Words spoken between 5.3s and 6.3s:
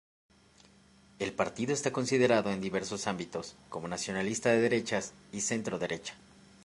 y centro-derecha.